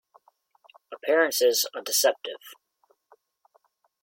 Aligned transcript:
Appearances 0.91 1.67
are 1.75 1.83
deceptive. 1.83 2.55